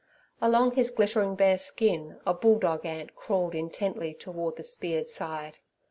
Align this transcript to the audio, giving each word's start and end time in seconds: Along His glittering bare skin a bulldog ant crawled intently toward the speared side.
Along 0.41 0.71
His 0.71 0.89
glittering 0.89 1.35
bare 1.35 1.59
skin 1.59 2.19
a 2.25 2.33
bulldog 2.33 2.87
ant 2.87 3.15
crawled 3.15 3.53
intently 3.53 4.15
toward 4.15 4.55
the 4.55 4.63
speared 4.63 5.09
side. 5.09 5.59